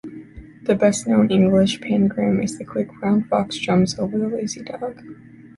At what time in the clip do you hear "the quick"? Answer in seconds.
2.57-2.91